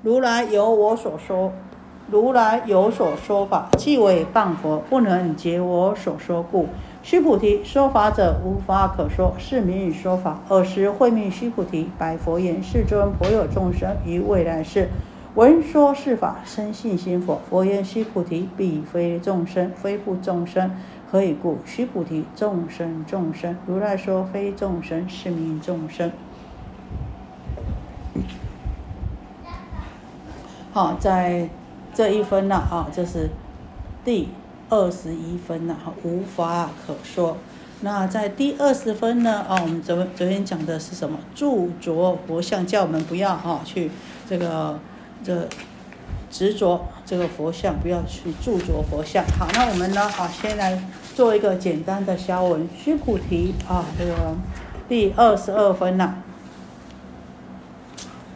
[0.00, 1.52] 如来有我所说，
[2.08, 6.68] 如来有所说法，即为谤佛，不能解我所说故。
[7.02, 10.38] 须菩提，说法者无法可说，是名与说法。
[10.48, 14.88] 尔时会命须菩提，白佛言：世尊，颇有众生于未来世，
[15.34, 17.40] 闻说是法，生信心否？
[17.50, 20.70] 佛言：须菩提，彼非众生，非不众生。
[21.10, 21.58] 何以故？
[21.64, 26.12] 须菩提，众生众生，如来说非众生，是名众生。
[30.78, 31.48] 好，在
[31.92, 33.28] 这一分呢，啊，这是
[34.04, 34.28] 第
[34.68, 37.36] 二十一分了，哈，无法可说。
[37.80, 41.18] 那在第二十分呢，啊，我们昨昨天讲的是什么？
[41.34, 43.90] 著着佛像，叫我们不要哈去
[44.30, 44.78] 这个
[45.24, 45.48] 这
[46.30, 49.24] 执着这个佛像，不要去著着佛像。
[49.36, 50.80] 好，那我们呢，啊，先来
[51.12, 52.68] 做一个简单的消文。
[52.78, 54.14] 须菩提，啊，这个
[54.88, 56.18] 第二十二分了。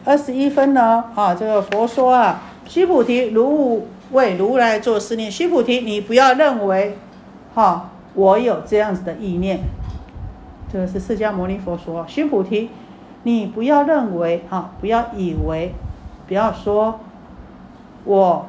[0.05, 1.05] 二十一分呢？
[1.15, 5.31] 啊，这个佛说啊，须菩提，如为如来做思念。
[5.31, 6.97] 须菩提，你不要认为，
[7.55, 9.61] 哈，我有这样子的意念。
[10.69, 12.05] 这个是释迦牟尼佛说。
[12.05, 12.69] 须菩提，
[13.23, 15.73] 你不要认为，哈，不要以为，
[16.27, 16.99] 不要说，
[18.03, 18.47] 我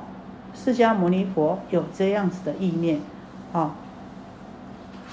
[0.54, 3.00] 释迦牟尼佛有这样子的意念，
[3.52, 3.76] 啊，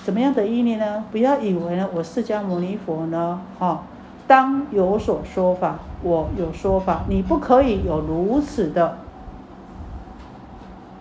[0.04, 1.04] 怎么样的意念呢？
[1.12, 3.84] 不要以为呢，我释迦牟尼佛呢，哈。
[4.32, 9.00] 当有所说法，我有说法，你不可以有如此的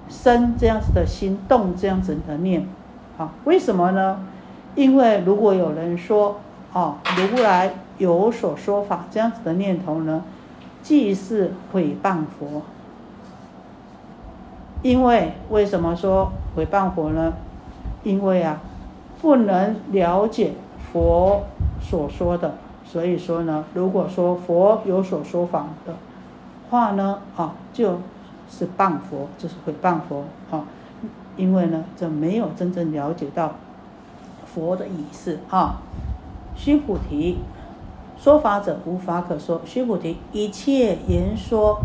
[0.09, 2.67] 生这样子的心动这样子的念，
[3.17, 4.27] 啊，为什么呢？
[4.75, 6.41] 因为如果有人说，
[6.73, 10.25] 哦，如来有所说法这样子的念头呢，
[10.83, 12.63] 既是毁谤佛。
[14.83, 17.35] 因为为什么说毁谤佛呢？
[18.03, 18.59] 因为啊，
[19.23, 20.55] 不能了解
[20.93, 21.45] 佛
[21.81, 22.55] 所说的。
[22.91, 25.95] 所以说呢，如果说佛有所说法的
[26.69, 28.01] 话呢，啊，就
[28.51, 30.65] 是谤佛，就是毁谤佛啊，
[31.37, 33.55] 因为呢，这没有真正了解到
[34.45, 35.77] 佛的意思啊。
[36.57, 37.39] 须菩提，
[38.19, 39.61] 说法者无法可说。
[39.65, 41.81] 须菩提，一切言说，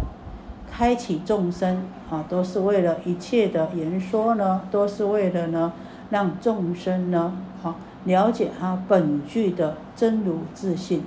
[0.72, 5.72] 开启众生啊，都是为了一切的言说呢，都是为了呢，
[6.10, 7.76] 让众生呢，啊。
[8.06, 11.04] 了解他本具的真如自信，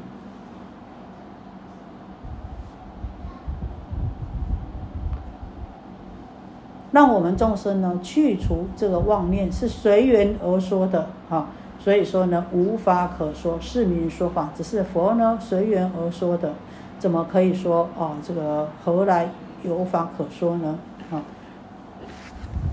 [6.90, 11.50] 让我们众生呢去除这个妄念，是随缘而说的啊。
[11.78, 16.52] 所以说呢，无法可说，是名说法，只是佛呢随缘而说的，
[16.98, 18.16] 怎么可以说啊？
[18.26, 19.30] 这个何来
[19.62, 20.76] 有法可说呢？
[21.12, 21.22] 啊？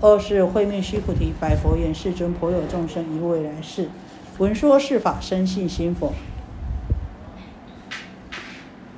[0.00, 3.88] 二是慧命须菩提，白佛言：世尊，颇有众生于未来世。
[4.38, 6.12] 闻说是法，生信心佛？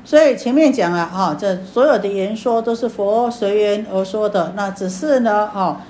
[0.05, 5.83] 所以前面讲了哈，这所有的言说都是佛随缘而说的，那只是呢，哈，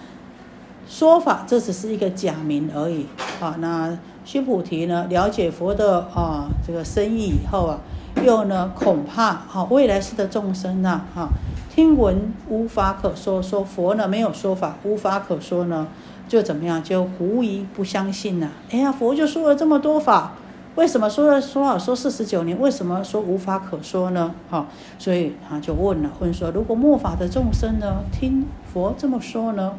[0.88, 3.06] 说法这只是一个假名而已
[3.40, 3.56] 啊。
[3.60, 7.78] 那须菩提呢，了解佛的啊这个深意以后啊，
[8.22, 11.28] 又呢恐怕哈未来世的众生呐，哈
[11.74, 15.86] 听闻无法可说，说佛呢没有说法，无法可说呢。
[16.28, 18.50] 就怎么样，就狐疑不相信呢？
[18.70, 20.34] 哎呀，佛就说了这么多法，
[20.74, 24.34] 为什么说了说好说四十九年，为什么说无法可说呢？
[24.50, 24.66] 哈，
[24.98, 29.74] 所以他就问了，问说，如果末法的众生呢，听佛这么说呢，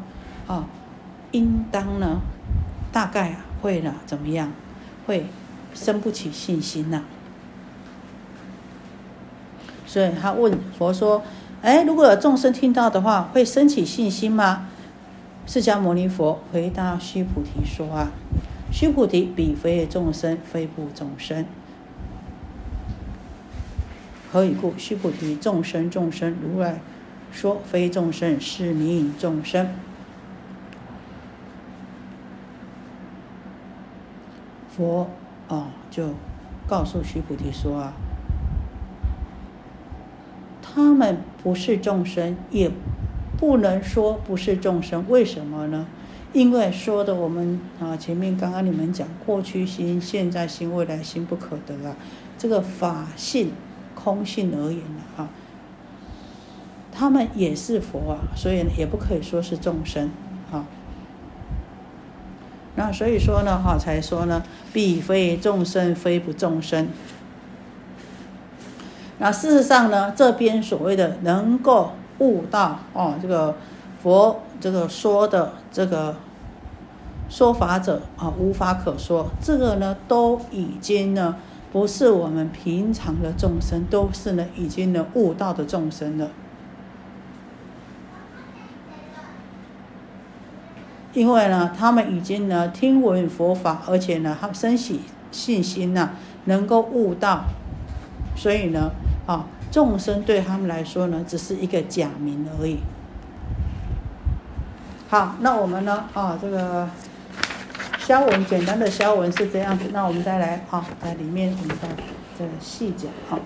[0.46, 0.66] 啊，
[1.30, 2.20] 应当呢，
[2.92, 4.52] 大概啊会呢怎么样，
[5.06, 5.26] 会
[5.72, 7.02] 生不起信心呐？
[9.86, 11.22] 所以他问佛说，
[11.62, 14.66] 哎，如果众生听到的话，会升起信心吗？
[15.46, 18.12] 释迦牟尼佛回答须菩提说：“啊，
[18.70, 21.44] 须菩提，彼非众生，非不众生。
[24.30, 24.74] 何以故？
[24.78, 26.80] 须菩提，众生众生，如来
[27.32, 29.70] 说非众生，是名众生。
[34.76, 35.10] 佛
[35.48, 36.10] 啊，就
[36.68, 37.92] 告诉须菩提说：啊，
[40.62, 42.70] 他们不是众生，也。”
[43.40, 45.86] 不能说不是众生，为什么呢？
[46.34, 51.96] 因为说的我们啊，前面刚刚你们讲过去心、现在心、未来心不可得啊，
[52.38, 53.50] 这个法性
[53.94, 55.30] 空性而言的啊，
[56.92, 60.10] 他们也是佛啊，所以也不可以说是众生
[60.52, 60.66] 啊。
[62.76, 66.88] 那所以说呢，哈，才说呢，必非众生，非不众生。
[69.18, 71.92] 那事实上呢，这边所谓的能够。
[72.20, 73.56] 悟道哦，这个
[74.02, 76.16] 佛这个说的这个
[77.28, 79.28] 说法者啊，无法可说。
[79.42, 81.36] 这个呢，都已经呢
[81.72, 86.28] 不是我们平常的众生，都是呢已经能悟道的众生了。
[91.12, 95.00] 因为呢，他们已经呢听闻佛法，而且呢，他们升起
[95.32, 96.10] 信心呢，
[96.44, 97.44] 能够悟道，
[98.36, 98.90] 所以呢，
[99.26, 99.46] 啊。
[99.70, 102.78] 众生对他们来说呢，只是一个假名而已。
[105.08, 106.88] 好，那我们呢，啊，这个
[107.98, 111.88] 消文简单的消文是这样子，那我们再来啊，在里面我们再
[112.38, 113.38] 再细讲啊。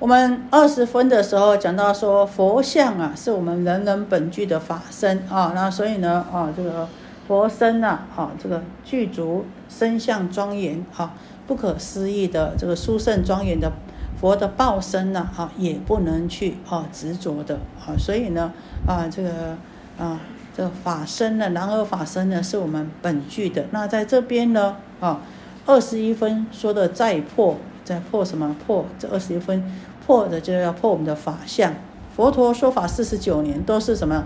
[0.00, 6.86] 我们二十分的时候讲到说，佛像啊，是我们人人本具的法身啊，那所以呢，啊，这个
[7.26, 11.14] 佛身呐，啊，这个具足身相庄严啊，
[11.48, 13.72] 不可思议的这个殊胜庄严的
[14.20, 18.52] 佛的报身呐，啊，也不能去啊执着的啊，所以呢，
[18.86, 19.56] 啊，这个
[19.98, 20.20] 啊，
[20.56, 23.64] 这个法身呢，然而法身呢，是我们本具的。
[23.72, 25.22] 那在这边呢，啊，
[25.66, 28.54] 二十一分说的再破，再破什么？
[28.64, 29.64] 破这二十一分。
[30.08, 31.74] 破的就要破我们的法相。
[32.16, 34.24] 佛陀说法四十九年，都是什么？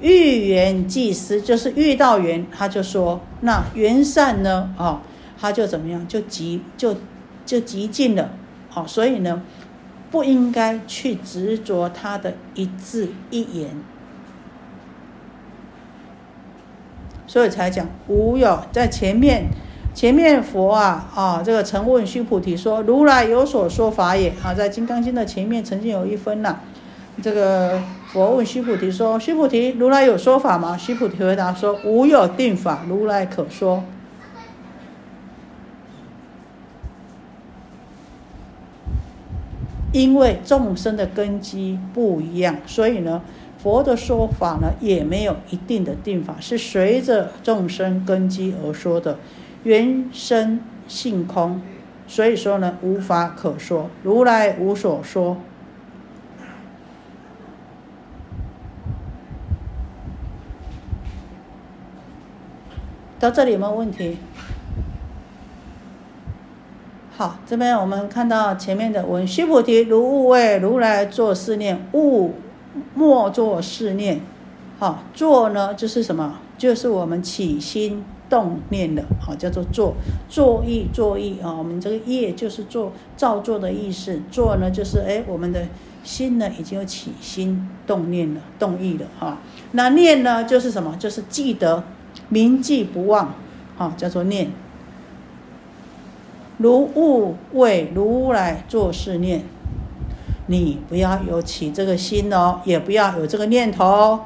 [0.00, 4.72] 遇缘即施，就是遇到缘，他就说那缘善呢？
[4.78, 5.00] 哦，
[5.36, 6.06] 他就怎么样？
[6.06, 6.94] 就极就
[7.44, 8.30] 就极尽了。
[8.68, 9.42] 好，所以呢，
[10.12, 13.76] 不应该去执着他的一字一言。
[17.26, 19.48] 所以才讲无有在前面。
[19.96, 26.60] 前面佛啊啊，这个曾问须菩提说：“如来有所说法也。”啊，在《金刚经》的前面曾经有一分呐。
[27.22, 33.84] 这个佛问须菩提说：“须菩提，如来有说法吗？”须菩提回答说：“无有定法，如来可说。”
[39.92, 43.22] 因为众生的根基不一样，所以呢，
[43.56, 49.16] 佛的说法呢也没有一定的定法，是随着众生根基而说的。
[49.66, 51.60] 原生性空，
[52.06, 53.90] 所以说呢，无法可说。
[54.04, 55.38] 如来无所说。
[63.18, 64.18] 到这里有没有问题？
[67.16, 72.34] 好，这边我们看到前面的文：须菩提，如勿为如来作是念，悟
[72.94, 74.20] 莫作是念。
[74.78, 76.38] 好，作呢就是什么？
[76.56, 78.04] 就是我们起心。
[78.28, 79.94] 动念的，好叫做作
[80.28, 81.52] 作意作意啊。
[81.52, 85.66] 我们这个业就是做造作的意思，做呢就是哎，我们的
[86.02, 89.38] 心呢已经有起心动念了，动意了哈。
[89.72, 90.96] 那念呢就是什么？
[90.98, 91.84] 就是记得，
[92.28, 93.34] 铭记不忘，
[93.76, 94.50] 哈叫做念。
[96.58, 99.42] 如物为如来作是念，
[100.46, 104.20] 你不要有起这个心哦，也不要有这个念头。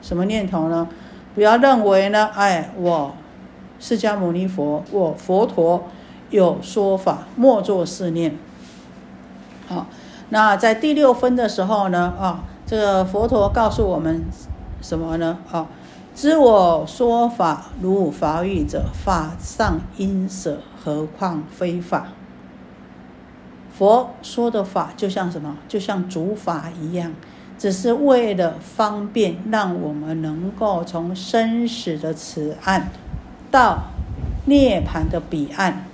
[0.00, 0.88] 什么念头呢？
[1.34, 3.14] 不要认为呢，哎，我
[3.80, 5.88] 释迦牟尼佛，我佛陀
[6.30, 8.36] 有说法，莫作是念。
[9.66, 9.86] 好，
[10.28, 14.24] 那在第六分的时候呢，啊，这个佛陀告诉我们
[14.80, 15.38] 什么呢？
[15.50, 15.66] 啊，
[16.14, 22.08] 知我说法如法语者，法上因舍，何况非法？
[23.76, 25.56] 佛说的法就像什么？
[25.66, 27.12] 就像主法一样。
[27.58, 32.90] 只是为了方便，让我们能够从生死的此岸
[33.50, 33.84] 到
[34.46, 35.84] 涅槃的彼岸，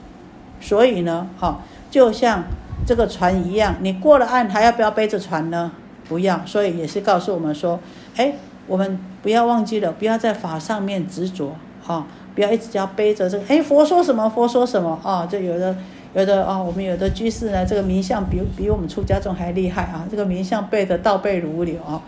[0.61, 2.45] 所以呢，哈，就像
[2.87, 5.71] 这个船一样，你过了岸还要不要背着船呢？
[6.09, 7.79] 不要，所以也是告诉我们说，
[8.17, 8.33] 哎，
[8.67, 15.77] 我们不要忘记了，不要在法上面执着，哈，不要一直要背着这个，哎，佛说什么，佛说什么，啊，就有的。
[16.13, 20.05] 有的哦，我们有的居士呢，这个名相比比我们出家众还厉害啊！
[20.11, 22.03] 这个名相背的倒背如流啊，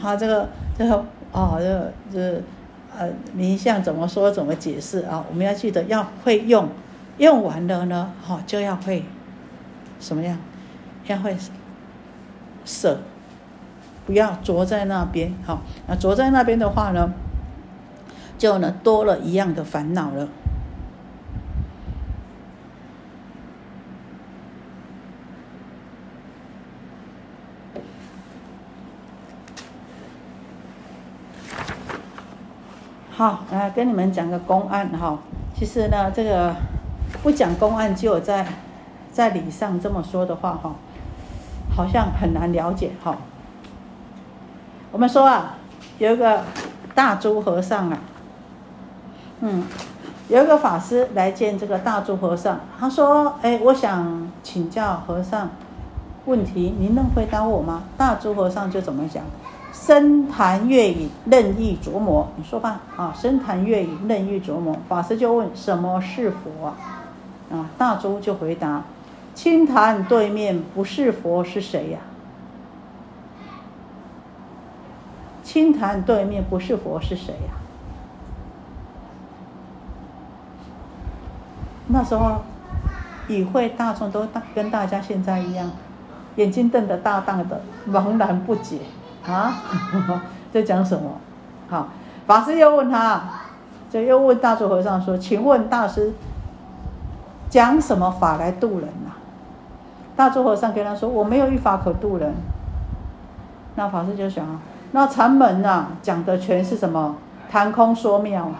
[0.00, 0.48] 他这个
[0.78, 2.40] 这个哦，这这
[2.96, 5.24] 呃名相怎么说怎么解释啊？
[5.28, 6.68] 我们要记得要会用，
[7.18, 9.04] 用完了呢，好就要会
[9.98, 10.38] 什么样？
[11.08, 11.36] 要会
[12.64, 13.00] 舍，
[14.06, 15.34] 不要着在那边。
[15.44, 17.12] 好，那着在那边的话呢，
[18.38, 20.28] 就呢多了一样的烦恼了。
[33.18, 35.18] 好，来跟你们讲个公案哈。
[35.52, 36.54] 其实呢，这个
[37.20, 38.46] 不讲公案，就有在
[39.10, 40.76] 在理上这么说的话哈，
[41.74, 43.16] 好像很难了解哈。
[44.92, 45.56] 我们说啊，
[45.98, 46.44] 有一个
[46.94, 47.98] 大珠和尚啊，
[49.40, 49.64] 嗯，
[50.28, 55.50] 有一个法师来见这个大珠和尚，他说：“哎，我想请教和尚
[56.26, 59.24] 问题，您能回答我吗？”大珠和尚就怎么讲？
[59.80, 62.28] 深谈月影，任意琢磨。
[62.36, 64.76] 你说吧，啊，深谈月影，任意琢磨。
[64.88, 66.74] 法师就问：什么是佛？
[67.50, 68.82] 啊，大珠就回答：
[69.34, 72.00] 清潭对面不是佛是谁呀？
[75.42, 77.54] 清潭对面不是佛是谁呀？
[81.86, 82.42] 那时候，
[83.28, 85.70] 与会大众都大跟大家现在一样，
[86.36, 88.80] 眼睛瞪得大大的，茫然不解
[89.28, 89.54] 啊，
[90.52, 91.10] 在讲什么？
[91.68, 91.88] 好，
[92.26, 93.20] 法师又问他，
[93.90, 96.12] 就又问大珠和尚说：“请问大师
[97.50, 99.12] 讲什么法来度人呐？”
[100.16, 102.34] 大珠和尚跟他说：“我没有一法可度人。”
[103.76, 104.44] 那法师就想。
[104.92, 107.16] 那禅门呐，讲的全是什么？
[107.50, 108.54] 谈空说妙啊。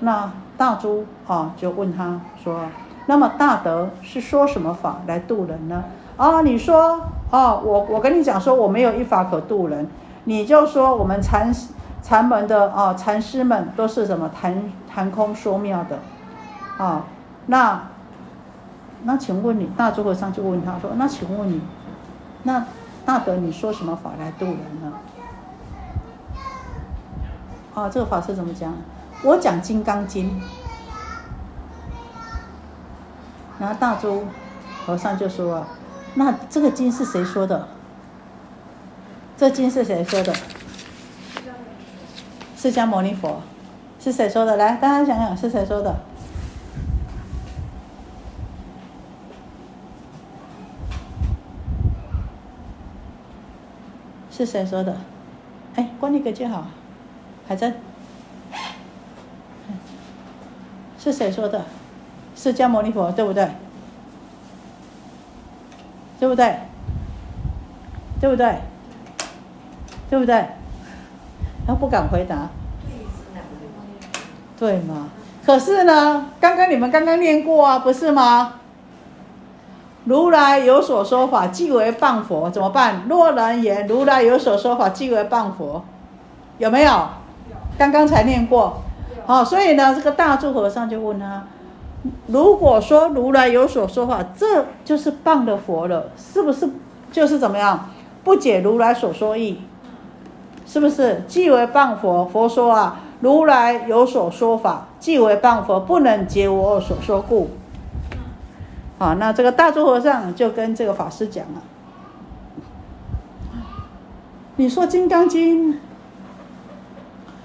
[0.00, 2.60] 那大珠啊，就问他说
[3.06, 5.84] ：“那么大德是说什么法来度人呢？”
[6.16, 7.00] 啊，你说
[7.30, 9.86] 哦，我我跟你讲说，我没有一法可度人，
[10.24, 11.54] 你就说我们禅
[12.02, 15.98] 禅门的啊禅师们都是什么谈谈空说妙的
[16.78, 17.04] 啊？
[17.46, 17.82] 那
[19.04, 21.60] 那请问你，大珠和尚就问他说：“那请问你，
[22.42, 22.64] 那？”
[23.04, 24.92] 大德，你说什么法来度人呢？
[27.74, 28.74] 啊，这个法师怎么讲？
[29.22, 30.28] 我讲《金刚经》，
[33.58, 34.24] 然后大珠
[34.84, 35.64] 和尚就说
[36.18, 37.68] ：“那这个经是谁说的？
[39.36, 40.34] 这经是谁说的？
[42.56, 43.40] 释迦牟尼佛
[44.00, 44.56] 是谁说的？
[44.56, 45.94] 来，大家想想是谁说的？”
[54.28, 54.96] 是谁说的？
[55.76, 56.66] 哎，关那个就好。
[57.46, 57.76] 海珍，
[60.98, 61.64] 是谁说的？
[62.34, 63.48] 释迦牟尼佛，对不对？
[66.18, 66.56] 对不对？
[68.20, 68.56] 对不对？
[70.10, 70.46] 对不对？
[71.66, 72.48] 他不敢回答。
[74.58, 75.08] 对吗？
[75.46, 78.54] 可是呢，刚刚你们刚刚念过啊，不是吗？
[80.04, 83.02] 如来有所说法，即为谤佛，怎么办？
[83.08, 85.84] 若人言如来有所说法，即为谤佛，
[86.58, 87.08] 有没有？
[87.78, 88.82] 刚刚才念过。
[89.26, 91.44] 好，所以呢，这个大住和尚就问他：
[92.26, 96.68] 如果说如来有所说法，这就是谤的佛了，是不是？
[97.10, 97.90] 就是怎么样？
[98.22, 99.60] 不解如来所说意，
[100.66, 101.24] 是不是？
[101.26, 102.26] 即为谤佛。
[102.26, 107.48] 佛说啊，如来有所说法，即为谤佛，不能解我所说故。
[108.98, 111.62] 好，那这个大珠和尚就跟这个法师讲了
[114.56, 115.74] ：“你说《金刚经》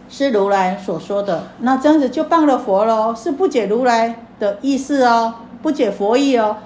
[0.10, 6.58] 是如来所说的，那这样子就谤了佛喽，是不解如来的意思哦，不解佛意哦。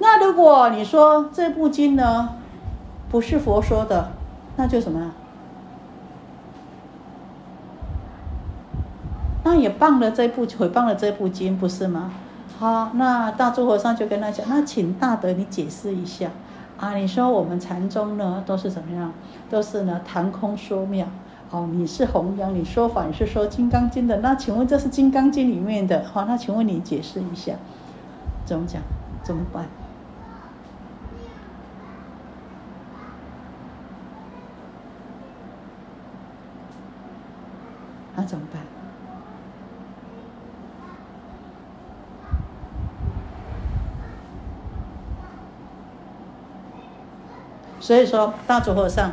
[0.00, 2.28] 那如果你说这部经呢，
[3.10, 4.10] 不是佛说的，
[4.56, 5.12] 那就什么？
[9.44, 12.12] 那也谤了这部，毁谤了这部经，不是吗？”
[12.58, 16.30] 好，那大诸和尚就跟他讲，那请大德你解释一下
[16.78, 16.94] 啊！
[16.94, 19.12] 你说我们禅宗呢都是怎么样？
[19.50, 21.06] 都是呢谈空说妙。
[21.52, 26.02] 哦，你是弘扬你说法，你是说《金刚经》的，那请问这是《金刚经》里面的？
[26.08, 27.52] 好，那请问你解释一下，
[28.46, 28.80] 怎么讲？
[29.22, 29.66] 怎么办？
[38.16, 38.62] 那怎么办？
[47.78, 49.10] 所以说，大足和尚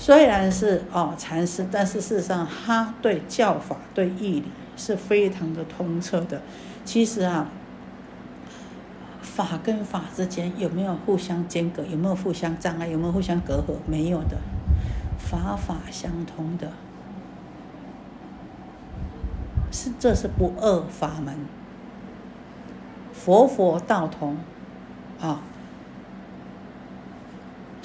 [0.00, 4.44] 虽然是哦禅师，但是事实上他对教法、对义理
[4.76, 6.40] 是非常的通彻的。
[6.84, 7.48] 其实啊，
[9.20, 11.82] 法跟法之间有没有互相间隔？
[11.84, 12.86] 有没有互相障碍？
[12.86, 13.74] 有没有互相隔阂？
[13.86, 14.38] 没有的，
[15.18, 16.70] 法法相通的，
[19.72, 21.36] 是这是不二法门，
[23.12, 24.36] 佛佛道同
[25.20, 25.40] 啊。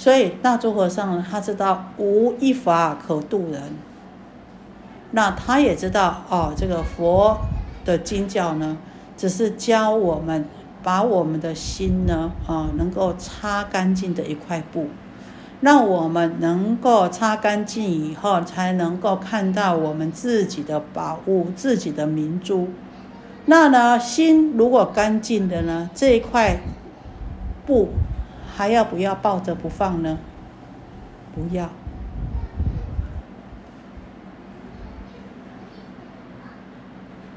[0.03, 3.61] 所以大珠和尚呢，他知道无一法可度人。
[5.11, 7.39] 那他也知道哦，这个佛
[7.85, 8.75] 的经教呢，
[9.15, 10.45] 只是教我们
[10.83, 14.89] 把我们的心呢，啊，能够擦干净的一块布，
[15.61, 22.67] 让我们能够擦干净以后，才能够看到我们自己的宝物、自己的明珠。
[23.45, 26.57] 那呢，心如果干净的呢，这一块
[27.65, 27.87] 布。
[28.55, 30.19] 还要不要抱着不放呢？
[31.33, 31.69] 不要。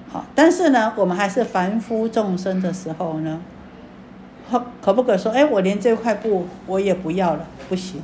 [0.09, 3.41] 好，但是呢，我们还是凡夫众生的时候呢，
[4.51, 7.47] 可可不可说，哎，我连这块布我也不要了？
[7.69, 8.03] 不行。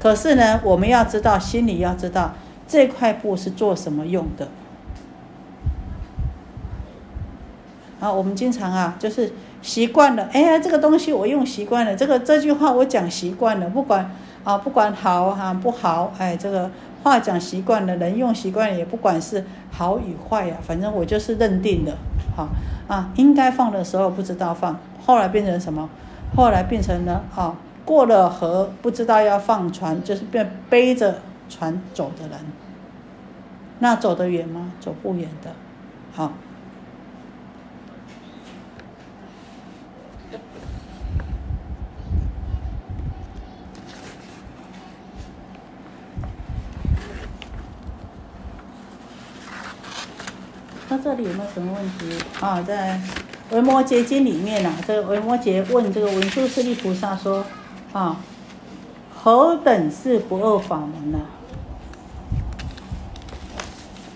[0.00, 2.34] 可是呢，我们要知道，心里要知道
[2.66, 4.48] 这块布是做什么用的。
[8.00, 9.32] 啊，我们经常啊，就是
[9.64, 14.10] 习惯了，哎呀，这个东西我用习惯了，这个这句话我讲习惯了，不管
[14.44, 16.70] 啊，不管好哈不好，哎，这个
[17.02, 21.96] 话讲习惯了，人用习惯了，也不管是好与坏呀，反正我就是认定了，
[22.36, 22.46] 好
[22.86, 25.88] 啊，应该放的时候不知道放，后来变成什么？
[26.36, 27.56] 后来变成了啊，
[27.86, 32.38] 过了河不知道要放船，就是变背着船走的人，
[33.78, 34.72] 那走得远吗？
[34.78, 35.52] 走不远的，
[36.12, 36.32] 好。
[50.94, 52.62] 那这里有没有什么问题啊？
[52.62, 53.00] 在
[53.50, 57.44] 《维摩诘经》里面呢，这个维摩诘问这个文殊师利菩萨说
[57.92, 58.20] ：“啊，
[59.12, 61.18] 何等是不二法门呢？”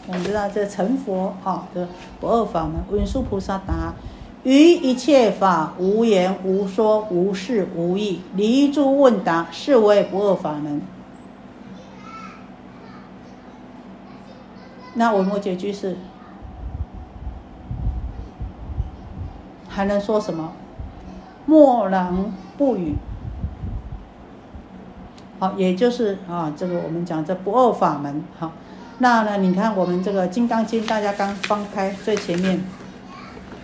[0.07, 1.89] 我们知道这成佛啊的
[2.21, 3.93] 不二法门，文殊菩萨答
[4.45, 10.81] ：“于一切法无言无说无事无意，离诸问答，是为不二法门。”
[14.95, 15.97] 那维摩诘居士。
[19.79, 20.53] 还能说什么？
[21.47, 22.13] 默然
[22.57, 22.97] 不语。
[25.39, 28.25] 好，也就是啊，这个我们讲这不二法门。
[28.41, 28.51] 好，
[28.99, 29.37] 那呢？
[29.37, 32.61] 你看我们这个《金刚经》，大家刚翻开最前面，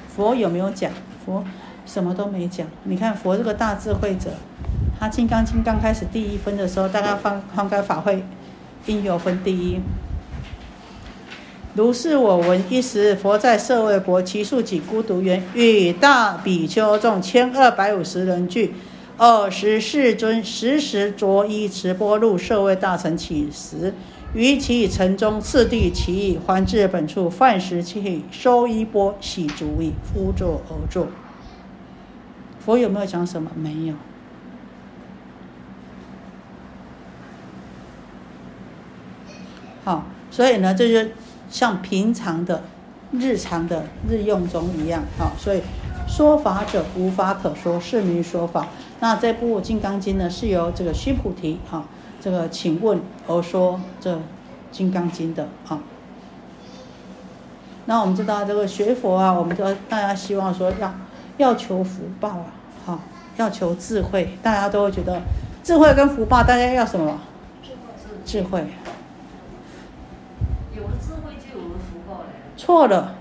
[0.07, 0.89] 佛有没有讲？
[1.27, 1.43] 佛
[1.85, 2.65] 什么都没讲。
[2.85, 4.31] 你看佛这个大智慧者，
[5.01, 8.25] 他《金刚经》刚开始第一分的时候，大家翻翻开法会，
[8.87, 9.81] 应有分第一。
[11.75, 18.75] 如是我闻，一时佛在舍卫国，其数几孤独园，与大比丘众千二百五十人聚。
[19.17, 23.93] 尔时世尊时时着衣持钵入舍卫大臣起食，
[24.35, 31.09] 于其城中次第其意，还至本处饭食讫，收衣钵，洗足矣，敷坐而坐。
[32.61, 33.51] 佛有没有讲什么？
[33.57, 33.95] 没有。
[39.85, 41.11] 好，所以呢，这就。
[41.51, 42.63] 像平常的、
[43.13, 45.63] 日常的日用中一样，好，所以
[46.07, 48.69] 说法者无法可说，是名说法。
[49.01, 51.85] 那这部《金刚经》呢，是由这个须菩提哈，
[52.21, 54.17] 这个请问而说这
[54.71, 55.81] 《金刚经》的啊。
[57.87, 60.95] 那我们知道这个学佛啊，我们都大家希望说要
[61.37, 62.47] 要求福报啊，
[62.87, 63.01] 好，
[63.37, 65.21] 要求智慧，大家都会觉得
[65.63, 67.21] 智慧跟福报，大家要什么？
[68.25, 68.65] 智慧。
[72.57, 73.15] 错了，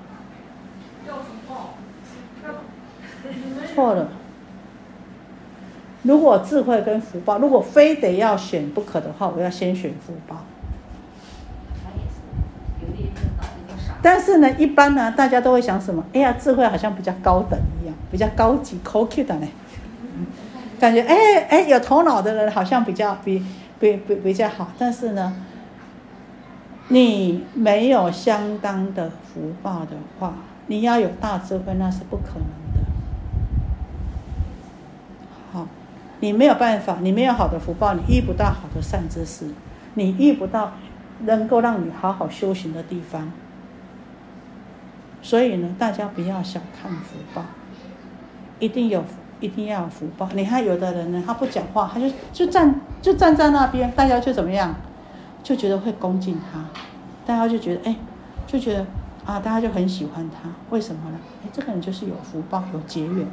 [3.73, 4.07] 错了。
[6.03, 10.37] 如果智慧跟福报，如果非得要选不可的话，我要先选福报。
[14.01, 16.03] 但是呢，一般呢，大家都会想什么？
[16.13, 19.47] 哎呀，智慧好像比较高等一样，比较高级、高级的呢。
[20.79, 21.15] 感觉哎
[21.49, 23.43] 哎，有头脑的人好像比较比
[23.79, 24.71] 比比比较好。
[24.77, 25.33] 但是呢。
[26.89, 30.33] 你没有相当的福报的话，
[30.67, 32.43] 你要有大智慧那是不可能
[32.73, 32.81] 的。
[35.51, 35.67] 好，
[36.19, 39.49] 你没有办法，你没有好的福报，你遇不到好的善知识，
[39.93, 40.73] 你遇不到
[41.21, 43.31] 能够让你好好修行的地方。
[45.21, 47.45] 所以呢，大家不要小看福报，
[48.59, 49.03] 一定有，
[49.39, 50.27] 一定要有福报。
[50.33, 54.75] 你看有的人呢，他不讲话，他就就站就站在那边，大家就怎么样？
[55.43, 56.63] 就觉得会恭敬他，
[57.25, 57.97] 大家就觉得哎，
[58.47, 58.85] 就觉得
[59.25, 61.17] 啊，大家就很喜欢他，为什么呢？
[61.43, 63.27] 哎，这个人就是有福报，有结缘，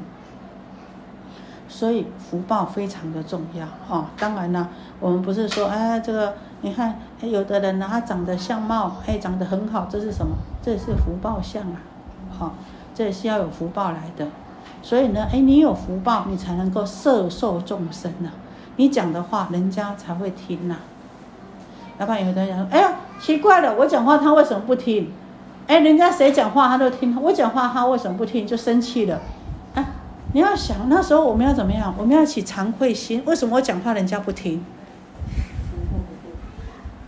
[1.69, 4.11] 所以福报非常的重要啊。
[4.19, 4.69] 当然呢，
[4.99, 10.35] 我们不是说哎，这个你看，哎，有的人呢，他长得相貌哎，长得很好，这是什么？
[10.61, 11.81] 这是福报相啊，
[12.37, 12.55] 好，
[12.93, 14.27] 这也是要有福报来的。
[14.83, 18.31] 所以呢，哎，你有福报，你才能够摄受众生呐，
[18.77, 20.77] 你讲的话，人家才会听呐。
[22.07, 25.13] 不然有的人讲：“哎呀，奇怪了，我讲话他为什么不听？
[25.67, 28.47] 哎，人家谁讲话他都听，我讲话他为什么不听？
[28.47, 29.21] 就生气了。
[29.75, 29.85] 哎，
[30.33, 31.95] 你要想那时候我们要怎么样？
[31.99, 33.23] 我们要起惭愧心。
[33.27, 34.65] 为什么我讲话人家不听？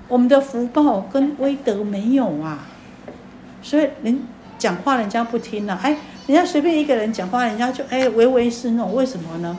[0.09, 2.59] 我们的福报跟威德没有啊，
[3.62, 4.22] 所以人
[4.59, 5.78] 讲话人家不听了。
[5.83, 9.57] 哎，人家随便一个人讲话，人家就哎唯唯是诺，为什么呢？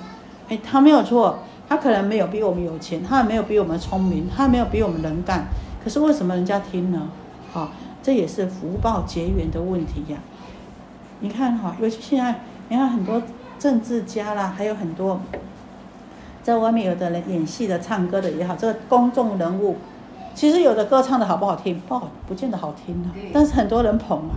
[0.50, 5.46] 哎，他没有错。”他可能没有比我们有钱，他也没有比我们聪明，他也没有比我们能干。
[5.84, 7.10] 可是为什么人家听呢？
[7.52, 7.72] 好，
[8.02, 10.18] 这也是福报结缘的问题呀。
[11.20, 13.22] 你看哈，尤其现在，你看很多
[13.58, 15.20] 政治家啦，还有很多
[16.42, 19.78] 在外面有的人演戏的、唱歌的也好，这个公众人物，
[20.36, 23.12] 其实有的歌唱的好不好听，不好，不见得好听啊。
[23.32, 24.36] 但是很多人捧啊，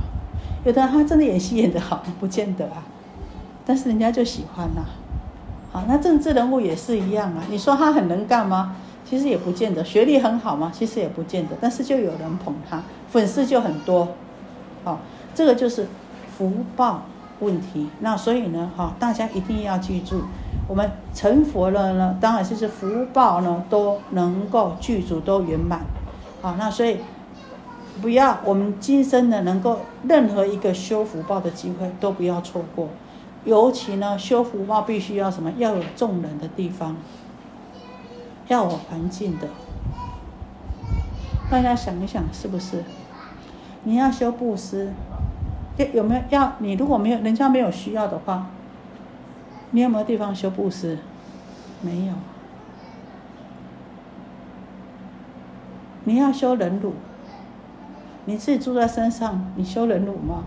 [0.65, 2.83] 有的他真的演戏演得好，不见得啊。
[3.65, 4.83] 但是人家就喜欢呐。
[5.73, 7.43] 好，那政治人物也是一样啊。
[7.51, 8.77] 你说他很能干吗？
[9.09, 9.85] 其实也不见得。
[9.85, 10.73] 学历很好吗？
[10.75, 11.57] 其实也不见得。
[11.61, 14.09] 但是就有人捧他，粉丝就很多。
[14.85, 15.01] 好，
[15.35, 15.87] 这个就是
[16.37, 17.03] 福报
[17.41, 17.89] 问题。
[18.01, 20.23] 那所以呢，哈，大家一定要记住。
[20.69, 25.83] 我们成佛了呢，当然就是福报呢都能够具足，都圆满。
[26.43, 26.99] 好，那所以
[28.03, 32.89] 不要我们今生呢能够任何一个修福报的机会都不要错过。
[33.47, 35.53] 尤其呢，修福报必须要什么？
[35.57, 36.97] 要有众人的地方，
[38.49, 39.49] 要有环境的。
[41.49, 42.85] 大家想一想，是不是？
[43.85, 44.93] 你要修布施，
[45.77, 46.23] 有有没有？
[46.31, 48.49] 要你如果没有人家没有需要的话。
[49.71, 50.99] 你有没有地方修布施？
[51.83, 52.15] 没有。
[56.05, 56.95] 你要修忍辱，
[58.27, 60.45] 你自己住在山上，你修忍辱吗？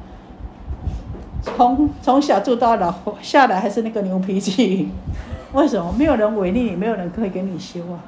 [1.41, 4.89] 从从小住到老，下来还是那个牛脾气，
[5.53, 5.91] 为什么？
[5.97, 7.99] 没有人违逆你，没有人可以给你修啊。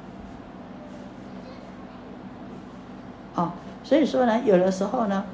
[3.34, 5.24] 啊，所以说呢，有的时候呢，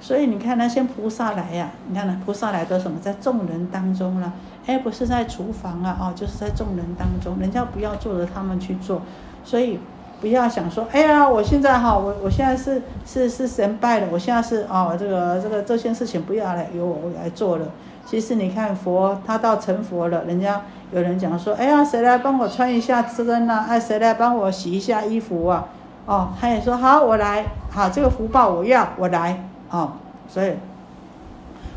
[0.00, 4.32] 所以你看那些菩萨来呀，你看呢，菩萨来都什么，在众人当中呢？
[4.66, 9.00] 哎，不是在厨房啊，哦，就是在众人当中，人家不要做的，他们去做，
[9.44, 9.78] 所以
[10.20, 17.66] 不要想说，哎呀，我现在哈，我我现在是是是神拜的，我现在是哦，这个这个这件事情不要来由我来做了。
[18.06, 23.66] 其实你看佛，他到成佛了，人家有人讲说，哎呀，谁来帮我穿一下针呐？
[23.68, 25.66] 哎，谁来帮我洗一下衣服啊？
[26.06, 29.92] 哦，他也说好，我来，好，这个福报我要，我来，哦，
[30.28, 30.52] 所以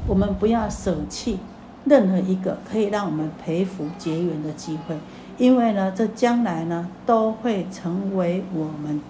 [0.07, 1.39] 我们不要舍弃。
[1.85, 4.95] 任何一个可以让我们培福结缘的机会，
[5.39, 9.01] 因为呢，这将来呢都会成为我们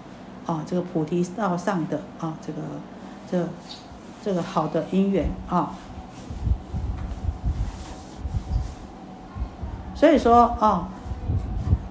[0.46, 2.62] 啊这个菩提道上的啊这个
[3.30, 3.48] 这
[4.24, 5.74] 这个好的因缘啊。
[9.94, 10.88] 所以说啊，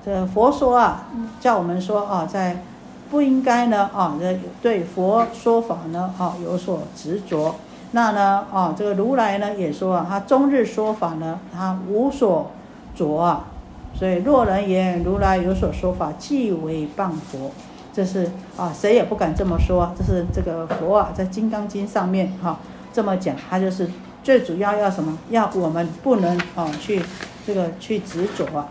[0.03, 1.05] 这佛说啊，
[1.39, 2.63] 叫我们说啊，在
[3.11, 4.17] 不应该呢啊，
[4.61, 7.55] 对佛说法呢啊有所执着。
[7.91, 12.51] 那呢，啊，这个如来呢也说啊，他终日说法呢，他无所
[12.95, 13.45] 着啊，
[13.93, 17.51] 所以若人言如来有所说法，即为谤佛。
[17.91, 19.93] 这是啊，谁也不敢这么说。
[19.97, 22.57] 这是这个佛啊，在《金刚经》上面哈
[22.93, 23.89] 这么讲，他就是
[24.23, 25.17] 最主要要什么？
[25.31, 27.01] 要我们不能啊去
[27.45, 28.67] 这个去执着啊。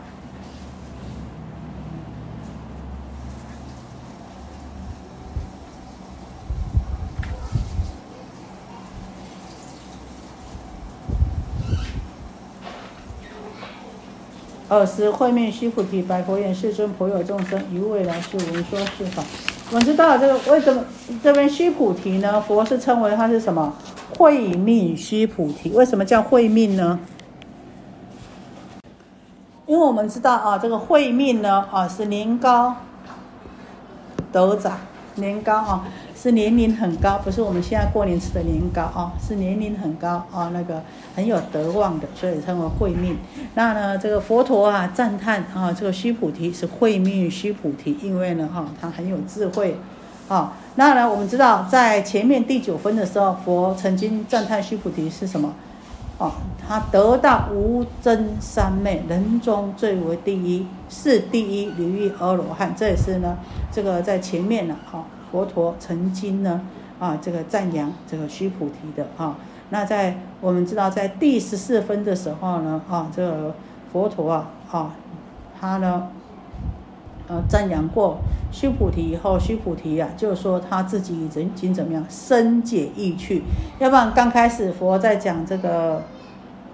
[14.69, 19.25] 二是会面须菩提，白佛言：世尊，颇有众生于未来世闻说是法。
[19.71, 20.85] 我们知道这个为什么
[21.23, 22.39] 这边须菩提呢？
[22.41, 23.73] 佛是称为他是什么？
[24.19, 25.71] 慧命须菩提。
[25.71, 26.99] 为什么叫慧命呢？
[29.65, 32.77] 因为我们知道啊，这个慧命呢啊是年高
[34.31, 34.79] 德长，
[35.15, 35.85] 年高啊。
[36.21, 40.83] 是年龄很高，不是我们现在过年吃的年糕啊，是年龄很高啊，那个
[41.15, 43.17] 很有德望的，所以称为慧命。
[43.55, 49.77] 那呢，这个佛陀啊赞叹啊，这个须菩提是慧命须菩提，因为呢哈，他很有智慧
[50.27, 50.55] 啊。
[50.75, 55.55] 那呢，我们知道在前面第九分的时候，佛曾经赞叹须菩提是什么？
[56.19, 56.33] 哦，
[56.67, 62.75] 他得到无真三昧，人中最为第一，是第一离欲阿罗汉。
[62.77, 63.37] 这也是呢，
[63.71, 65.05] 这个在前面呢，哈。
[65.31, 66.63] 佛陀曾经呢，
[66.99, 69.37] 啊，这个赞扬这个须菩提的啊。
[69.71, 73.55] 那在我们知道，在第十四分的时候呢，啊，这个
[73.93, 74.95] 佛陀啊，啊，
[75.61, 76.09] 他呢，
[77.29, 78.19] 呃，赞扬过
[78.51, 83.43] 须菩提以后，须菩提啊，就说他自己已经怎么样，深解意趣。
[83.79, 86.03] 要不然刚开始佛在讲这个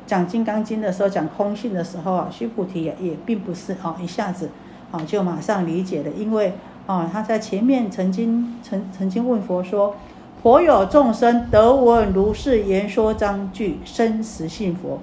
[0.06, 4.50] 讲《金刚经》的时候，讲空性的时候啊，须菩提也也并不是啊一下子
[4.92, 6.52] 啊就马上理解了，因为。
[6.86, 9.96] 啊，他在前面曾经曾曾经问佛说
[10.42, 14.98] ：“佛有众生得闻如是言说章句，生实信佛。”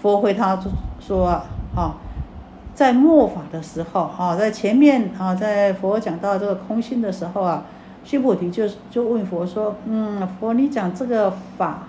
[0.00, 0.58] 佛回他
[0.98, 1.44] 说：“啊，
[1.76, 1.96] 啊，
[2.74, 7.64] 在末法的时候，啊，在前面啊，在佛讲到这个空性的时候啊，
[8.04, 11.88] 须菩提就就问佛说：‘嗯，佛你讲这个法，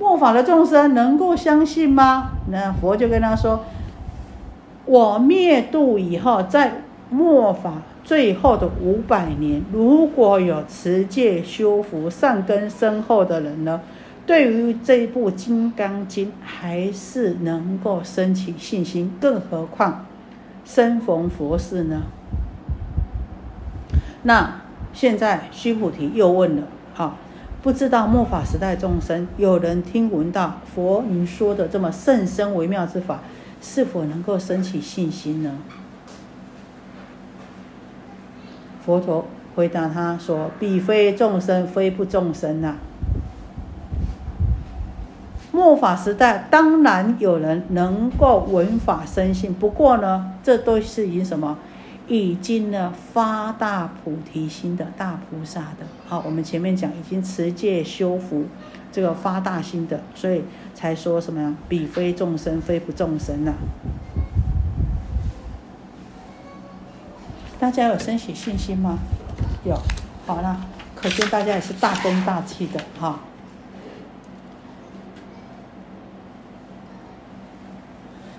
[0.00, 3.60] 末法的众生能够相信吗？’那佛就跟他说
[4.84, 6.80] ：‘我灭度以后，在’。”
[7.10, 13.80] 末法最后的五百年，如果有持戒修福、善根深厚的人呢，
[14.26, 19.12] 对于这一部《金刚经》还是能够升起信心。
[19.20, 20.06] 更何况，
[20.64, 22.02] 身逢佛事呢？
[24.22, 24.62] 那
[24.92, 26.62] 现在须菩提又问了：
[26.96, 27.16] 啊，
[27.62, 33.20] 不知道末法时代众生，有人听闻到佛您说的这么甚深微妙之法，
[33.60, 35.58] 是否能够升起信心呢？
[38.84, 42.76] 佛陀回答他说：“彼非众生，非不众生呐。
[45.52, 51.56] 末法时代当然有人能够闻法生信，不过呢，这都是以什么？
[52.06, 55.86] 已经呢发大菩提心的大菩萨的。
[56.06, 58.44] 好，我们前面讲已经持戒修福，
[58.92, 60.42] 这个发大心的，所以
[60.74, 61.54] 才说什么呀？
[61.66, 63.54] 彼非众生，非不众生呐。”
[67.64, 68.98] 大家有升起信心吗？
[69.64, 69.74] 有，
[70.26, 70.60] 好了，
[70.94, 73.20] 可见大家也是大功大气的哈。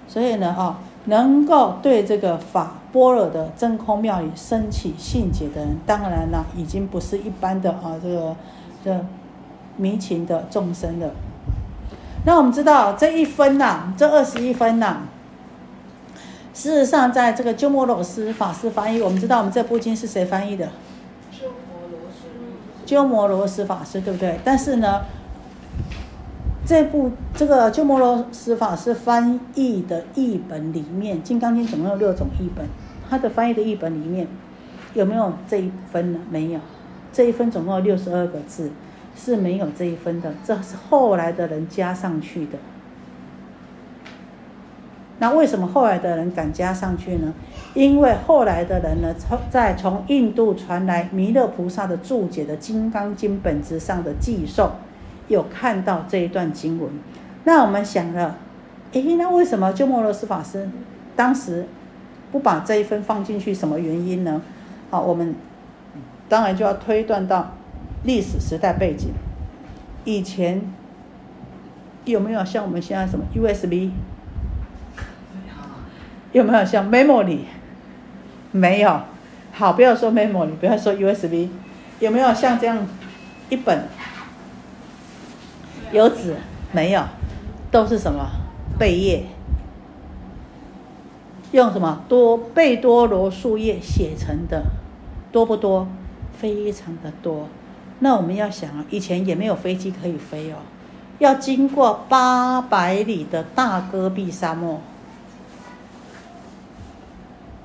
[0.08, 8.36] 所以呢，哈，能够对这个法波若的真空妙理升起信解的人，当然呢，已经不是一般的啊，这个
[8.84, 9.06] 这
[9.76, 11.10] 迷情的众生了。
[12.28, 15.00] 那我们知道这一分呐，这二十一分呐。
[16.56, 20.66] 事实上，在这个鸠摩罗什法师翻译，我们知道我们这部经是谁翻译的？
[21.30, 22.86] 鸠摩罗什。
[22.86, 24.40] 鸠摩罗什法师，对不对？
[24.42, 25.02] 但是呢，
[26.66, 32.66] 这部这个鸠摩罗什法师翻译的译本里面，《金刚经》总共有六种译本，
[33.10, 34.26] 他的翻译的译本里面
[34.94, 36.20] 有没有这一分呢？
[36.32, 36.60] 没有，
[37.12, 38.72] 这一分总共有六十二个字，
[39.14, 42.58] 是没有这一分的，这是后来的人加上去的。
[45.26, 47.34] 那为什么后来的人敢加上去呢？
[47.74, 54.70] 因为后来的人呢，从在从印度传来弥勒菩萨的注解的《金刚经》本子上的记诵，
[55.28, 56.92] 有看到这一段经文。
[57.44, 58.38] 那我们想了，
[58.92, 60.70] 诶，那为什么鸠摩罗什法师
[61.16, 61.66] 当时
[62.32, 63.52] 不把这一份放进去？
[63.52, 64.40] 什么原因呢？
[64.92, 65.34] 好，我们
[66.30, 67.54] 当然就要推断到
[68.04, 69.10] 历史时代背景。
[70.04, 70.62] 以前
[72.04, 73.90] 有没有像我们现在什么 USB？
[76.36, 77.38] 有没有像 memory？
[78.52, 79.00] 没有，
[79.54, 81.48] 好，不要说 memory，不要说 USB，
[82.00, 82.86] 有没有像这样
[83.48, 83.88] 一本
[85.94, 86.36] 有纸？
[86.74, 87.02] 没有，
[87.72, 88.28] 都是什么
[88.78, 89.24] 贝叶？
[91.54, 94.62] 用什么多贝多罗树叶写成的？
[95.32, 95.88] 多不多？
[96.38, 97.48] 非常的多。
[98.00, 100.58] 那我们要想啊，以前也没有飞机可以飞哦，
[101.20, 104.82] 要经过八百里的大戈壁沙漠。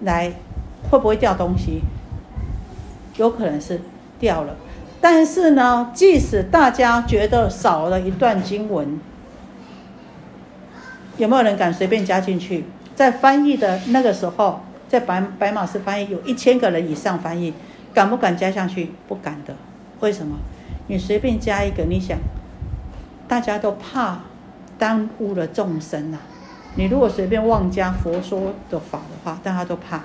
[0.01, 0.33] 来，
[0.91, 1.83] 会不会掉东西？
[3.17, 3.81] 有可能是
[4.19, 4.57] 掉了，
[5.01, 8.99] 但是呢，即使大家觉得少了一段经文，
[11.19, 12.65] 有没有人敢随便加进去？
[12.95, 17.53] 在翻译的那个时候，在白白马寺翻译，有一千个人以上翻译，
[17.93, 18.93] 敢不敢加上去？
[19.07, 19.55] 不敢的。
[20.01, 20.37] 为什么？
[20.87, 22.19] 你随便加一个，你想，
[23.29, 24.21] 大家都怕
[24.79, 26.19] 耽误了众生呐。
[26.77, 30.03] 你如果随便妄加佛说的法的话，大家都怕。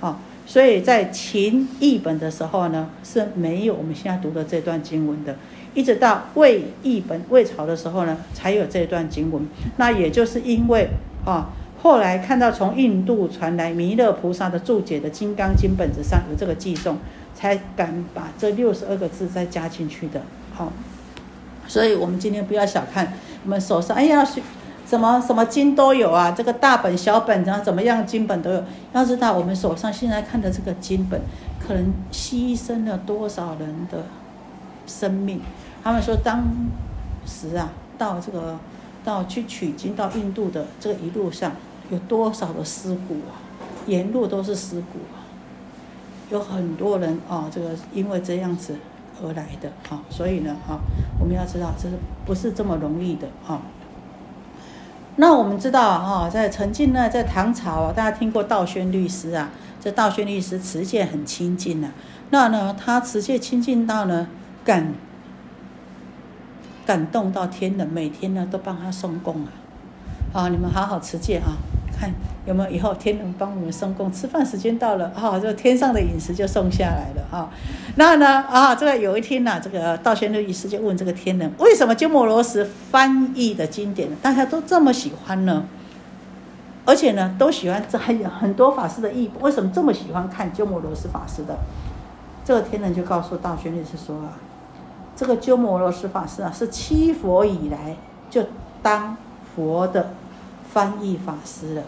[0.00, 5.36] 好，所以在秦译本的时候呢，是没有我们现在读的这段经文的。
[5.74, 9.46] 一直到魏译本魏朝的时候呢，才有这段经文。
[9.76, 10.88] 那也就是因为
[11.24, 11.50] 啊，
[11.82, 16.94] 后来看到从印度传来弥勒菩萨的注解的《金刚经》本子上有这个记诵，
[17.34, 20.22] 才敢把这六十二个字再加进去的。
[20.54, 20.72] 好，
[21.66, 24.40] 所以我们今天不要小看我们手上，哎呀是。
[24.92, 28.62] 什么什么经都有啊，这个大本小本，然后怎么样经本都有。
[28.92, 31.18] 要知道，我们手上现在看的这个经本，
[31.58, 34.04] 可能牺牲了多少人的
[34.86, 35.40] 生命。
[35.82, 36.44] 他们说，当
[37.24, 38.58] 时啊，到这个
[39.02, 41.52] 到去取经到印度的这个一路上，
[41.88, 43.40] 有多少的尸骨啊？
[43.86, 45.24] 沿路都是尸骨啊，
[46.28, 48.76] 有很多人啊，这个因为这样子
[49.22, 50.76] 而来的啊，所以呢，啊，
[51.18, 51.94] 我们要知道，这是
[52.26, 53.58] 不是这么容易的啊？
[55.16, 61.92] 那我们知道哈，在曾经呢，在唐朝啊，大家听过道宣律师啊，这道宣律师持戒很清净啊。
[62.30, 64.26] 那呢，他持戒清净到呢，
[64.64, 64.94] 感
[66.86, 69.48] 感动到天人，每天呢都帮他送供啊。
[70.32, 71.52] 好，你们好好持戒啊。
[72.02, 72.12] 看
[72.46, 74.10] 有没有以后天能帮我们送供？
[74.10, 77.48] 吃饭时间到了，哈，这天上的饮食就送下来了，哈。
[77.94, 85.64] 那呢，啊，这个有一天呢，这个道玄律师就问这个天人，为什么鸠摩罗什翻译的经典大家都这么喜欢呢？
[86.84, 91.56] 而且呢，都喜欢这还有很多法师的译，为什么这么喜欢看鸠摩罗什法师的？
[92.44, 94.34] 这个天人就告诉道玄律师说啊，
[95.14, 97.94] 这个鸠摩罗什法师啊，是七佛以来
[98.28, 98.42] 就
[98.82, 99.16] 当
[99.54, 100.14] 佛的。
[100.72, 101.82] 翻译法师了，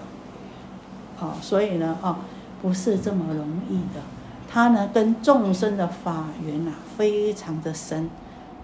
[1.19, 2.19] 啊，所以呢，啊，
[2.61, 4.01] 不是这么容易的。
[4.47, 8.11] 它呢，跟众生的法缘呐，非常的深，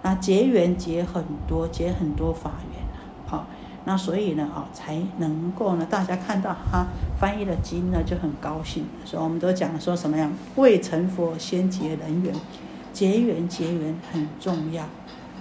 [0.03, 2.83] 那结缘结很多，结很多法缘
[3.27, 3.47] 啊，啊，
[3.85, 6.85] 那所以呢，啊，才能够呢，大家看到他
[7.19, 8.85] 翻译的经呢，就很高兴。
[9.03, 12.33] 所以我们都讲说什么样，未成佛先结人缘，
[12.93, 14.85] 结缘结缘很重要，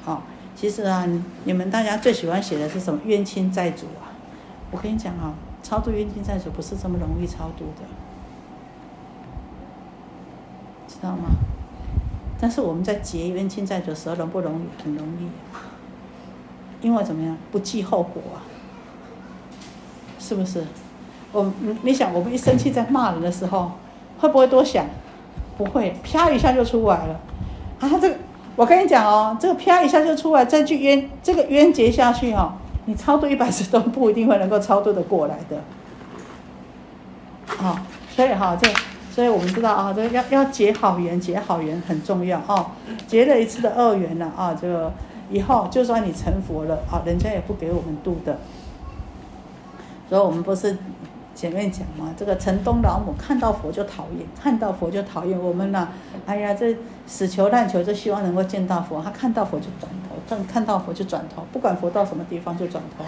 [0.04, 0.22] 啊，
[0.56, 1.06] 其实啊，
[1.44, 2.98] 你们大家最喜欢写的是什么？
[3.04, 4.09] 冤亲债主啊，
[4.70, 7.82] 我跟你讲啊，超度冤亲债主不是这么容易超度的。
[10.86, 11.30] 知道吗？
[12.40, 14.82] 但是我们在结冤亲债主的时候容不容易？
[14.82, 15.28] 很容易，
[16.80, 17.36] 因为怎么样？
[17.52, 18.42] 不计后果啊，
[20.18, 20.64] 是不是？
[21.32, 23.72] 我你你想，我们一生气在骂人的时候，
[24.18, 24.86] 会不会多想？
[25.56, 27.20] 不会，啪一下就出来了。
[27.78, 28.16] 啊，这个
[28.56, 32.52] 我跟你讲哦，这个啪一下就出来，再去冤这个冤结下去哦，
[32.90, 35.62] 你超度一百次都不一定会能够超度的过来的。
[37.46, 37.78] 好，
[38.10, 38.68] 所以哈这。
[39.12, 42.72] 所以我们知道啊，这要要结好缘，结好缘很重要啊。
[43.08, 44.92] 结了一次的恶缘了啊，这个
[45.30, 48.38] 以后就算你成佛了啊，人家也不给我们度的。
[50.08, 50.78] 所以我们不是
[51.40, 55.88] 前面讲嘛，这个城东老母看到佛就讨厌，看到佛就讨厌我们呢。
[56.26, 56.76] 哎呀，这
[57.06, 59.00] 死求烂求，就希望能够见到佛。
[59.02, 63.06] 他看到佛就转头，看看到佛就转头，不管佛到什么地方就转头。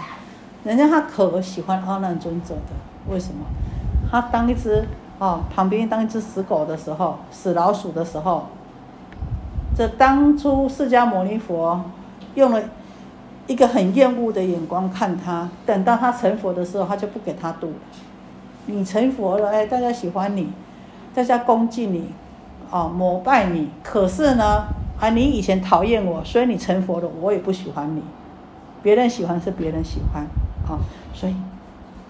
[0.63, 3.45] 人家他可喜欢阿难尊者的，为什么？
[4.09, 4.83] 他当一只。
[5.19, 8.47] 哦，旁边当一只死狗的时候，死老鼠的时候，
[9.77, 11.79] 这当初释迦牟尼佛
[12.33, 12.61] 用了
[13.45, 17.71] 一个很厌恶的眼光看他，等到他成佛的时候，他就不给他度。
[18.65, 20.49] 你成佛了，哎，大家喜欢你，
[21.13, 22.09] 大家恭敬你，
[22.71, 23.69] 哦，膜拜你。
[23.83, 24.65] 可是呢，
[24.99, 28.01] 啊，你以前讨厌我，所以你成佛了，我也不喜欢你。
[28.81, 30.23] 别人喜欢是别人喜欢，
[30.67, 30.79] 啊，
[31.13, 31.35] 所以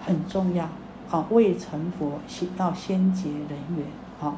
[0.04, 0.68] 很重要。
[1.10, 3.86] 啊，未成佛先到先结人缘，
[4.18, 4.34] 好，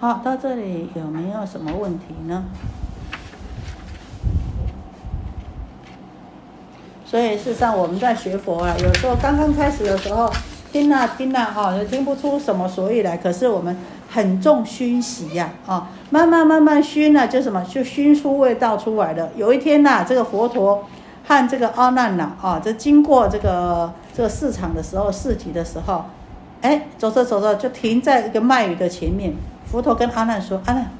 [0.00, 2.44] 好到这里有没有什么问题呢？
[7.12, 10.32] 所以事实上我们在学佛啊，有时候刚刚开始的时候
[10.72, 13.18] 听啊听啊哈，就听不出什么所以来。
[13.18, 13.76] 可是我们
[14.08, 19.28] 很重熏习呀，啊，慢慢慢慢熏呢，就什么就熏出味道出来了。
[19.36, 20.84] 有一天呐，这个佛陀。
[21.24, 26.04] 和这个阿难呐，啊，这经过这个这个市场的时候，市集的时候，
[26.62, 29.32] 哎，走着走着就停在一个卖鱼的前面。
[29.64, 30.90] 佛陀跟阿难说：“阿难，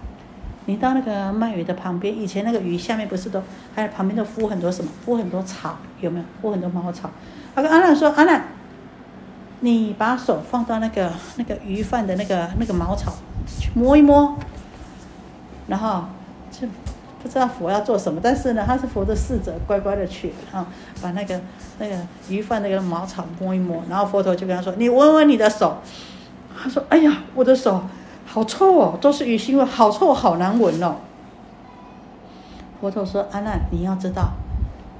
[0.67, 3.43] 你到那个卖鱼的旁边，以前那个鱼下面不是都
[3.75, 4.91] 还有旁边都敷很多什么？
[5.05, 6.25] 敷很多草，有没有？
[6.41, 7.11] 敷很多茅草。”
[7.55, 8.45] 他跟阿难说：“阿难，
[9.61, 13.13] 你把手放到那个那个鱼贩的那个那个茅草
[13.47, 14.37] 去摸一摸，
[15.69, 16.05] 然后
[16.51, 16.67] 就。”
[17.23, 20.67] 不知道佛要做什么，但是呢，他是佛的侍者，乖乖的去啊，
[21.01, 21.41] 把那个
[21.79, 21.97] 那个
[22.29, 25.79] 鱼贩那个茅草摸一摸，然后佛陀就跟他说：“你闻闻你的手。”
[26.61, 27.85] 他说：“哎呀，我的手
[28.33, 30.97] 好臭哦，都是鱼腥味，好臭，好难闻哦。”
[32.81, 34.31] 佛陀说：“阿难，你要知道，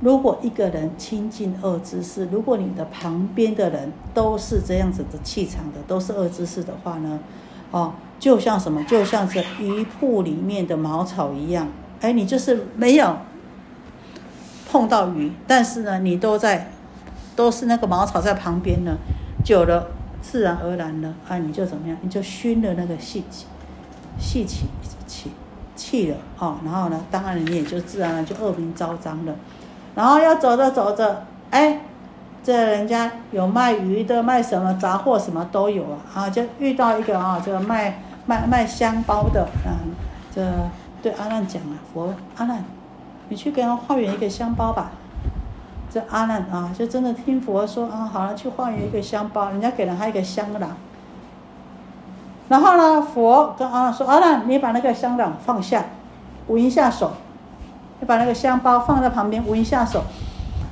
[0.01, 7.19] 如果一个人亲近恶知识，如果你的旁边的人都是这样子的气场的，都是恶知识的话呢，
[7.71, 11.69] 哦，就像什么，就像是鱼铺里面的茅草一样。”
[12.03, 13.17] 哎，你就是没有
[14.71, 16.71] 碰到鱼，但是呢，你都在，
[17.35, 18.99] 都是那个茅草在旁边呢，
[19.43, 19.89] 久了
[20.23, 21.97] 自然而然的，啊，你就怎么样？
[22.01, 23.47] 你就熏了那个细气，
[24.19, 24.47] 气
[25.07, 25.31] 气
[25.77, 29.35] 气了啊，然后呢，当然你也就自然而然就恶名昭彰了。
[29.95, 31.81] 然后要走着走着，哎，
[32.43, 39.93] 这人家有卖鱼的，卖什么杂货什么都有啊，啊，就遇到一个啊，这个卖卖卖香包的，嗯，
[40.35, 40.43] 这。
[41.03, 42.65] 对阿难讲啊，佛阿难，
[43.29, 44.93] 你去给他化缘一个香包吧。
[45.93, 50.71] 这阿难啊，就真的听佛说啊，好了，去化缘一个香包，人家给了他一个香囊。
[52.49, 55.85] 然后呢，佛跟阿难说：“阿难，你把那个香囊放下，
[56.49, 57.13] 闻一下手。
[58.01, 60.03] 你把那个香包放在旁边，闻一下手。”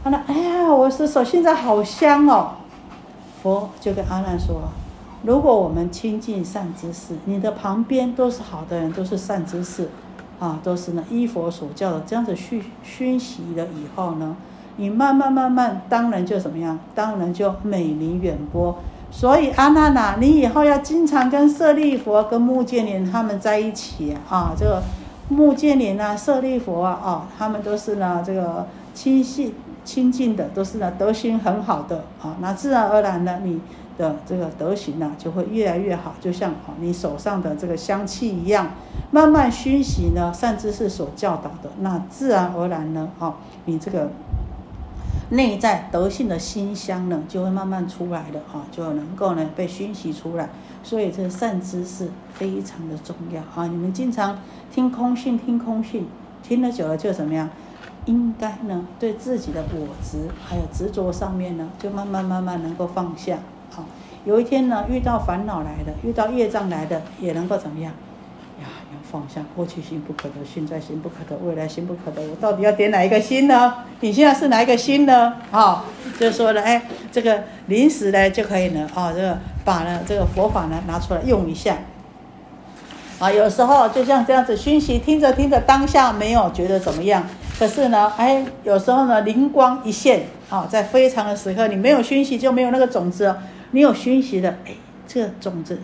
[0.05, 2.53] 阿难，哎呀，我的手现在好香哦。
[3.42, 4.62] 佛就跟阿难说。
[5.22, 9.90] 如果我们亲近善知识，你的旁边都是好的人，都是善知识，
[10.38, 14.36] 啊，都是呢依佛所教的，这样子熏熏习了以后呢，
[14.76, 16.78] 你慢慢慢慢，当然就怎么样？
[16.94, 18.78] 当然就美名远播。
[19.10, 24.52] 所以阿难呐，你以后要经常跟舍利佛、跟目犍连他们在一起啊。
[24.56, 24.82] 这个
[25.28, 29.54] 目犍连啊、舍利佛啊，啊，他们都是呢这个亲信
[29.84, 32.36] 亲近的，都是呢德行很好的啊。
[32.40, 33.60] 那自然而然呢，你。
[33.98, 38.70] 的这个德行呢，就会越来越好，就像啊你手上的这个香气一样，
[39.10, 43.34] 慢慢熏习呢，善知识所教导的，那自然而然呢，啊
[43.66, 44.08] 你这个
[45.31, 50.49] 内在德性的心香呢，就会慢慢出来的啊，就能够呢被熏习出来。
[50.83, 53.66] 所以这善知识非常的重要啊！
[53.66, 54.39] 你们经常
[54.72, 56.09] 听空性，听空性，
[56.43, 57.49] 听了久了就怎么样？
[58.07, 63.39] 应该呢，对自己的我执还有执着上面呢，就慢慢慢慢能够放下。
[63.70, 63.85] 好，
[64.24, 67.93] 有一天呢，遇到烦恼来的，遇到业障来的，也能够怎么样？
[69.11, 72.22] 方向过去心不可得，现在心不可得，未来心不可得。
[72.22, 73.74] 我到底要点哪一个心呢？
[74.00, 75.34] 你现在是哪一个心呢？
[75.50, 75.84] 啊，
[76.18, 81.76] 就说了，哎，这个临时呢就可以呢，啊，这个把呢这个佛法呢拿出来用一下。
[83.18, 87.26] 啊，有时候就像这样子熏习，听着听着，当下没有觉得怎么样。
[87.58, 93.36] 可是呢，哎，有时候呢，灵光一现，啊，在非常的时刻，你没有熏习就没有那个种子哦，
[93.72, 94.72] 你有熏习的，哎，
[95.06, 95.78] 这个种子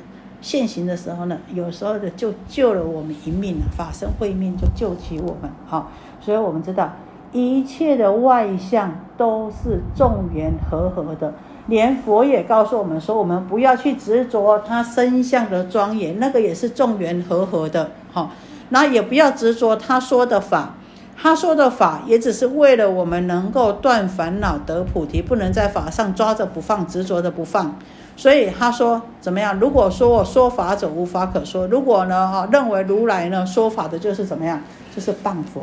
[0.47, 5.91] 现行的时候呢，有时候的就救了我们一命了，法身慧命就救起我们，好，
[6.21, 6.93] 所以我们知道
[7.33, 11.35] 一切的外相都是众缘和合的，
[11.67, 18.31] 连佛也告诉我们说，我们不要去执着他身相的庄严，那个也是众缘和合的，好，
[18.69, 20.77] 那也不要执着他说的法。
[21.19, 27.77] 他说的法也只是为了我们能够断烦恼得菩提，不能在法上抓着不放，执着的不放。
[28.17, 29.59] 所以他说怎么样？
[29.61, 34.61] 如果说我说法者无法可说，如果呢啊认为如来呢说法的就是怎么样？
[34.95, 35.61] 就是谤佛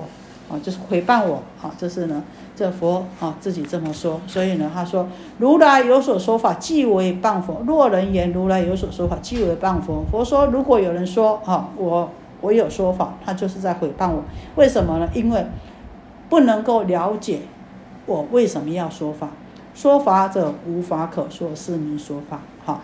[0.50, 2.24] 啊，就是诽谤我啊，这是呢
[2.56, 4.22] 这佛啊自己这么说。
[4.28, 5.08] 所以呢他说
[5.40, 7.62] 如来有所说法，即为谤佛。
[7.66, 10.06] 若人言如来有所说法，即为谤佛。
[10.12, 12.10] 佛说如果有人说啊我。
[12.44, 14.22] 我有说法，他就是在诽谤我。
[14.56, 15.08] 为什么呢？
[15.14, 15.46] 因为
[16.28, 17.40] 不能够了解
[18.06, 19.30] 我为什么要说法。
[19.74, 22.40] 说法者无法可说，是名说法。
[22.66, 22.82] 哈，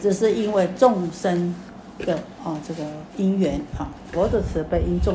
[0.00, 1.54] 只是因为众生
[1.98, 2.82] 的啊这个
[3.16, 5.14] 因缘啊，佛的慈悲因众